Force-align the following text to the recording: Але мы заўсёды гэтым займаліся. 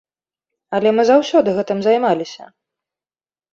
Але 0.77 0.93
мы 0.99 1.05
заўсёды 1.09 1.55
гэтым 1.59 1.79
займаліся. 1.89 2.51